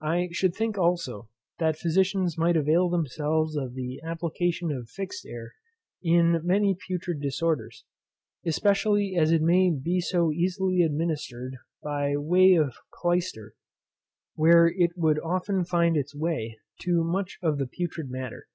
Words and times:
I 0.00 0.30
should 0.32 0.54
think 0.54 0.78
also 0.78 1.28
that 1.58 1.76
physicians 1.76 2.38
might 2.38 2.56
avail 2.56 2.88
themselves 2.88 3.54
of 3.54 3.74
the 3.74 4.00
application 4.02 4.70
of 4.72 4.88
fixed 4.88 5.26
air 5.26 5.52
in 6.02 6.40
many 6.42 6.74
putrid 6.74 7.20
disorders, 7.20 7.84
especially 8.46 9.14
as 9.18 9.30
it 9.30 9.42
may 9.42 9.70
be 9.70 10.00
so 10.00 10.32
easily 10.32 10.80
administered 10.80 11.58
by 11.82 12.16
way 12.16 12.54
of 12.54 12.78
clyster, 12.90 13.56
where 14.36 14.68
it 14.68 14.96
would 14.96 15.18
often 15.20 15.66
find 15.66 15.98
its 15.98 16.16
way 16.16 16.58
to 16.80 17.04
much 17.04 17.38
of 17.42 17.58
the 17.58 17.66
putrid 17.66 18.10
matter. 18.10 18.46